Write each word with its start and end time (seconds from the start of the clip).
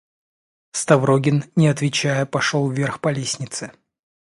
Ставрогин, 0.71 1.43
не 1.55 1.67
отвечая, 1.67 2.25
пошел 2.25 2.67
вверх 2.67 3.01
по 3.01 3.09
лестнице. 3.11 3.71